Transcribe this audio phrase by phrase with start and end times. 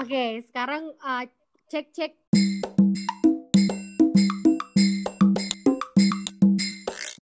[0.00, 1.28] Oke, sekarang uh,
[1.68, 2.16] cek cek.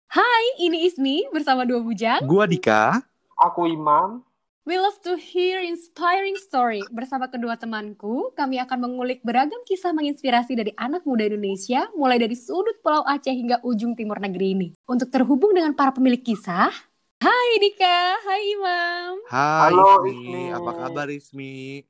[0.07, 2.23] Hai, ini Ismi bersama dua bujang.
[2.23, 3.03] Gua Dika.
[3.35, 4.23] Aku Imam.
[4.63, 6.79] We love to hear inspiring story.
[6.95, 12.39] Bersama kedua temanku, kami akan mengulik beragam kisah menginspirasi dari anak muda Indonesia, mulai dari
[12.39, 14.69] sudut Pulau Aceh hingga ujung timur negeri ini.
[14.87, 16.71] Untuk terhubung dengan para pemilik kisah,
[17.19, 19.13] Hai Dika, hai Imam.
[19.27, 20.15] Hai Halo, Ismi.
[20.15, 20.43] Ismi.
[20.55, 21.83] apa kabar Ismi?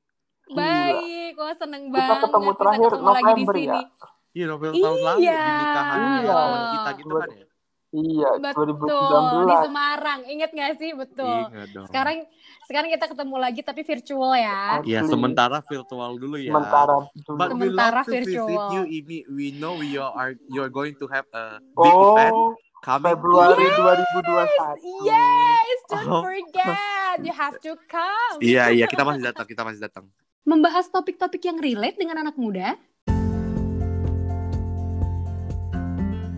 [0.50, 3.66] Baik, wah seneng Kita banget ketemu bisa terakhir ketemu lagi di November sini.
[3.66, 3.80] ya?
[4.28, 5.40] Iya Novel tahun lalu Iya.
[5.40, 6.36] di nikahan Iya.
[6.38, 7.46] teman kita gitu kan ya?
[7.88, 9.64] Iya, Betul, di 2019.
[9.64, 10.20] Semarang.
[10.22, 10.90] Ingat gak sih?
[10.92, 11.38] Betul.
[11.48, 11.86] Ingat dong.
[11.88, 12.16] Sekarang
[12.62, 14.60] sekarang kita ketemu lagi tapi virtual ya.
[14.84, 15.08] Ya Asli.
[15.08, 16.52] sementara virtual dulu ya.
[16.52, 17.34] Sementara dulu.
[17.34, 18.68] But we Sementara love to visit virtual.
[18.70, 19.18] you ini.
[19.26, 23.08] We know you are you're going to have a big event Oh, coming.
[23.10, 23.72] Februari Yes.
[23.74, 24.76] 2021.
[25.02, 26.22] Yes, don't Oh.
[26.22, 27.16] forget.
[27.18, 28.36] You have to come.
[28.38, 30.04] Iya iya kita masih datang kita masih datang.
[30.46, 32.78] Membahas topik-topik yang relate dengan anak muda.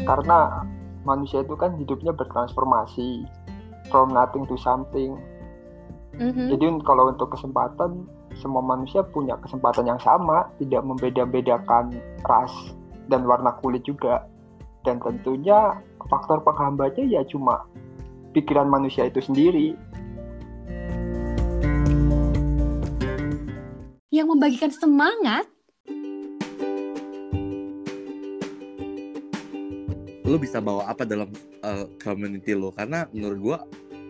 [0.00, 0.64] Karena
[1.04, 3.28] manusia itu kan hidupnya bertransformasi
[3.92, 5.18] from nothing to something.
[6.16, 6.52] Mhm.
[6.52, 8.08] Jadi kalau untuk kesempatan
[8.40, 11.92] semua manusia punya kesempatan yang sama, tidak membeda-bedakan
[12.24, 12.52] ras
[13.12, 14.24] dan warna kulit juga.
[14.86, 15.76] Dan tentunya
[16.08, 17.68] faktor penghambanya ya cuma
[18.32, 19.76] pikiran manusia itu sendiri.
[24.20, 25.48] Yang membagikan semangat.
[30.28, 31.32] Lu bisa bawa apa dalam
[31.64, 32.68] uh, community lo?
[32.68, 33.58] Karena menurut gua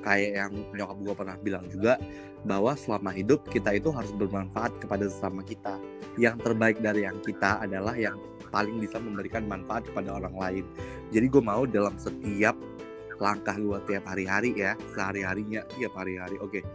[0.03, 1.95] kayak yang nyokap gua pernah bilang juga
[2.43, 5.79] bahwa selama hidup kita itu harus bermanfaat kepada sesama kita.
[6.19, 8.19] Yang terbaik dari yang kita adalah yang
[8.51, 10.65] paling bisa memberikan manfaat kepada orang lain.
[11.15, 12.59] Jadi gue mau dalam setiap
[13.23, 16.35] langkah gue tiap hari-hari ya, sehari-harinya tiap hari-hari.
[16.43, 16.67] Oke,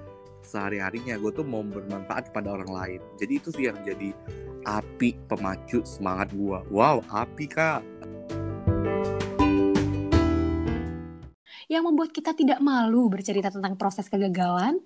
[0.46, 3.00] sehari-harinya gue tuh mau bermanfaat kepada orang lain.
[3.18, 4.14] Jadi itu sih yang jadi
[4.66, 6.60] api pemacu semangat gue.
[6.70, 7.82] Wow, api kak.
[11.66, 14.78] Yang membuat kita tidak malu bercerita tentang proses kegagalan.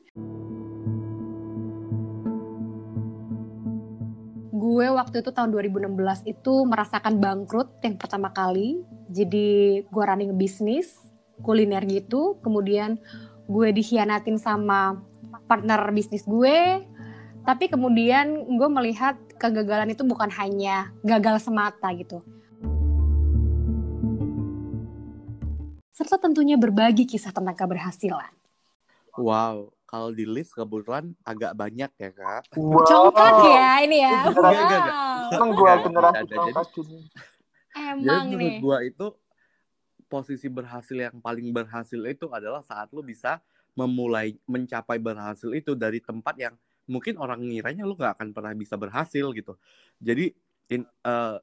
[4.60, 8.80] Gue waktu itu tahun 2016 itu merasakan bangkrut yang pertama kali.
[9.12, 10.96] Jadi gue running bisnis
[11.44, 12.40] kuliner gitu.
[12.44, 13.00] Kemudian
[13.50, 15.00] gue dikhianatin sama
[15.50, 16.86] partner bisnis gue.
[17.42, 22.22] Tapi kemudian gue melihat kegagalan itu bukan hanya gagal semata gitu.
[25.90, 28.32] Serta tentunya berbagi kisah tentang keberhasilan.
[29.18, 32.54] Wow, kalau di list kebetulan agak banyak ya kak.
[32.54, 32.86] Wow.
[32.86, 34.30] Congkak ya ini ya.
[34.30, 35.34] Wow.
[35.34, 36.24] Emang generasi
[38.00, 38.56] Jadi nih.
[38.62, 39.12] gua itu
[40.06, 43.42] posisi berhasil yang paling berhasil itu adalah saat lu bisa
[43.78, 46.56] memulai mencapai berhasil itu dari tempat yang
[46.90, 49.54] mungkin orang ngiranya lu nggak akan pernah bisa berhasil gitu.
[50.02, 50.34] Jadi
[50.74, 51.38] in uh,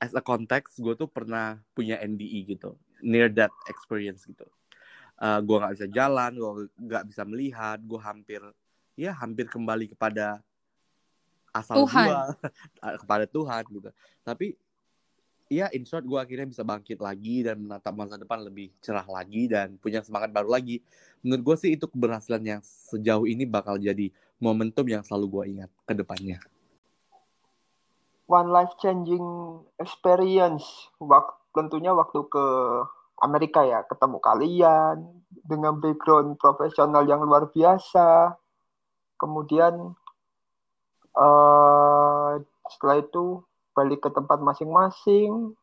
[0.00, 2.74] as a context gue tuh pernah punya NDE gitu,
[3.04, 4.48] near that experience gitu.
[5.20, 6.52] Uh, gue nggak bisa jalan, gue
[6.82, 8.42] nggak bisa melihat, gue hampir
[8.96, 10.40] ya hampir kembali kepada
[11.52, 12.06] asal Tuhan.
[12.08, 12.20] gua
[13.04, 13.90] kepada Tuhan gitu.
[14.24, 14.56] Tapi
[15.52, 19.44] ya in short gue akhirnya bisa bangkit lagi dan menatap masa depan lebih cerah lagi
[19.52, 20.80] dan punya semangat baru lagi.
[21.20, 24.08] Menurut gue sih itu keberhasilan yang sejauh ini bakal jadi
[24.40, 26.40] momentum yang selalu gue ingat ke depannya.
[28.32, 29.22] One life changing
[29.76, 30.64] experience.
[30.96, 32.46] Wak tentunya waktu ke
[33.22, 34.96] Amerika ya, ketemu kalian
[35.44, 38.34] dengan background profesional yang luar biasa.
[39.20, 39.94] Kemudian
[41.12, 42.32] eh
[42.72, 45.56] setelah itu balik ke tempat masing-masing.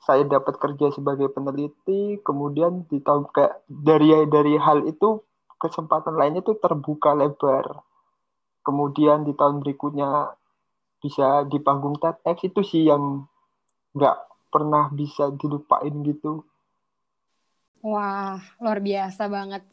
[0.00, 5.20] Saya dapat kerja sebagai peneliti, kemudian di tahun kayak dari dari hal itu
[5.60, 7.84] kesempatan lainnya tuh terbuka lebar.
[8.64, 10.32] Kemudian di tahun berikutnya
[11.00, 13.24] bisa di panggung TEDx itu sih yang
[13.92, 14.16] nggak
[14.48, 16.44] pernah bisa dilupain gitu.
[17.80, 19.64] Wah, luar biasa banget.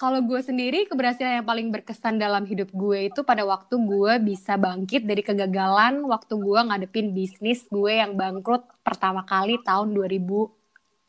[0.00, 4.56] Kalau gue sendiri, keberhasilan yang paling berkesan dalam hidup gue itu pada waktu gue bisa
[4.56, 11.04] bangkit dari kegagalan waktu gue ngadepin bisnis gue yang bangkrut pertama kali tahun 2015.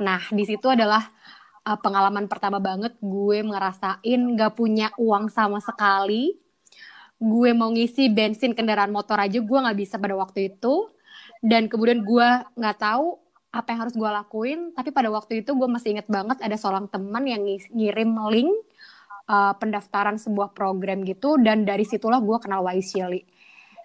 [0.00, 1.02] Nah, di situ adalah
[1.66, 6.38] uh, pengalaman pertama banget gue ngerasain gak punya uang sama sekali.
[7.22, 10.90] Gue mau ngisi bensin kendaraan motor aja gue nggak bisa pada waktu itu.
[11.38, 12.28] Dan kemudian gue
[12.58, 13.21] nggak tahu
[13.52, 16.88] apa yang harus gue lakuin tapi pada waktu itu gue masih inget banget ada seorang
[16.88, 18.50] teman yang ngirim link
[19.28, 22.96] uh, pendaftaran sebuah program gitu dan dari situlah gue kenal Wise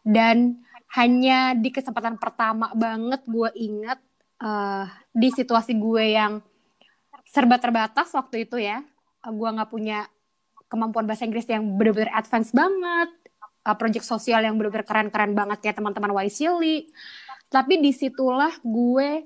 [0.08, 0.64] dan
[0.96, 4.00] hanya di kesempatan pertama banget gue inget
[4.40, 6.40] uh, di situasi gue yang
[7.28, 8.80] serba terbatas waktu itu ya
[9.28, 10.08] gue nggak punya
[10.68, 13.10] kemampuan bahasa Inggris yang benar-benar advance banget,
[13.64, 16.92] uh, project sosial yang benar-benar keren-keren banget kayak teman-teman Waisili.
[17.48, 19.24] Tapi di situlah gue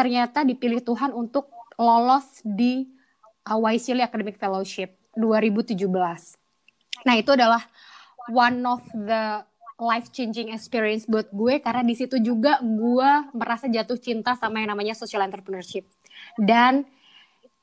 [0.00, 2.88] ternyata dipilih Tuhan untuk lolos di
[3.44, 5.76] uh, Waisili Academic Fellowship 2017.
[7.04, 7.60] Nah itu adalah
[8.32, 9.44] one of the
[9.80, 14.76] life changing experience buat gue karena di situ juga gue merasa jatuh cinta sama yang
[14.76, 15.88] namanya social entrepreneurship
[16.36, 16.84] dan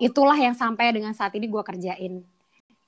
[0.02, 2.26] itulah yang sampai dengan saat ini gue kerjain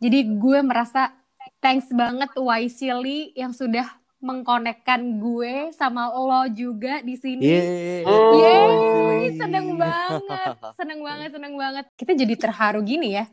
[0.01, 1.13] jadi gue merasa
[1.61, 3.85] thanks banget Waisili yang sudah
[4.19, 7.43] mengkonekkan gue sama lo juga di sini.
[7.47, 8.03] Yeay,
[8.35, 11.85] Yeay, seneng banget, seneng banget, seneng banget.
[11.95, 13.25] Kita jadi terharu gini ya.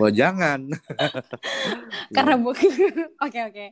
[0.00, 0.68] Oh jangan.
[2.16, 2.56] Karena bu-
[3.24, 3.66] oke oke.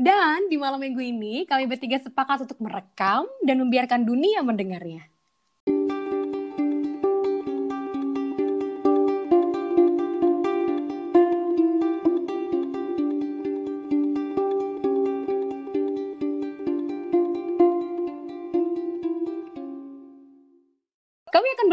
[0.00, 5.04] Dan di malam minggu ini kami bertiga sepakat untuk merekam dan membiarkan dunia mendengarnya.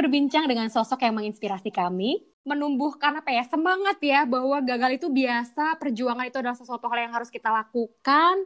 [0.07, 5.75] Berbincang dengan sosok yang menginspirasi kami, menumbuhkan apa ya semangat ya bahwa gagal itu biasa,
[5.75, 8.39] perjuangan itu adalah sesuatu hal yang harus kita lakukan.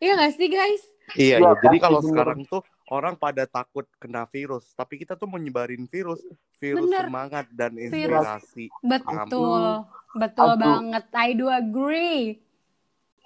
[0.00, 0.82] Iya nggak sih guys?
[1.12, 5.36] Iya, Iya, jadi kalau sekarang tuh orang pada takut kena virus, tapi kita tuh mau
[5.36, 6.24] nyebarin virus,
[6.56, 7.04] virus Bener.
[7.04, 7.92] semangat dan Virus.
[7.92, 8.72] inspirasi.
[8.80, 9.84] Betul,
[10.16, 10.64] betul Aduh.
[10.64, 11.04] banget.
[11.12, 12.40] I do agree.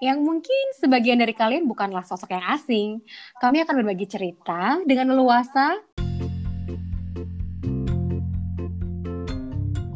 [0.03, 2.99] Yang mungkin sebagian dari kalian bukanlah sosok yang asing.
[3.39, 5.79] Kami akan berbagi cerita dengan leluasa.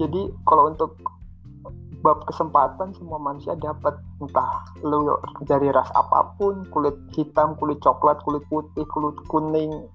[0.01, 0.97] Jadi kalau untuk
[2.03, 5.07] bab kesempatan semua manusia dapat entah lu
[5.47, 9.87] dari ras apa pun, kulit hitam, kulit coklat, kulit putih, kulit kuning,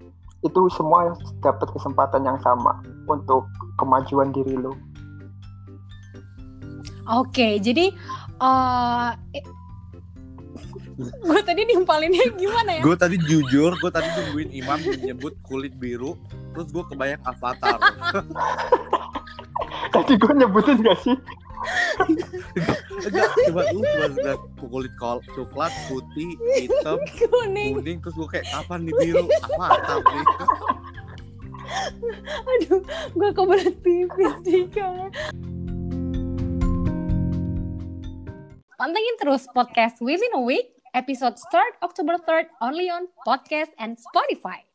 [0.47, 1.11] itu semua
[1.43, 2.79] dapat kesempatan yang sama
[3.11, 3.43] untuk
[3.75, 4.71] kemajuan diri lu.
[7.07, 7.91] Oke, jadi
[8.39, 9.43] eh
[10.97, 12.81] gue tadi nimpalinnya gimana ya?
[12.81, 16.17] Gue tadi jujur, gue tadi nungguin Imam nyebut kulit biru,
[16.55, 17.77] terus gue kebayang avatar.
[19.97, 21.17] Tadi gue nyebutin gak sih?
[23.01, 27.73] Enggak, coba lu cuma kulit kol coklat, putih, hitam, Kuning.
[27.81, 29.25] kuning, terus gue kayak kapan nih biru?
[29.57, 30.25] Avatar nih.
[32.45, 32.81] Aduh,
[33.17, 35.09] gue kebelet pipis Dika.
[38.77, 44.66] Pantengin terus podcast Within a Week, episode start October 3rd only on podcast and Spotify.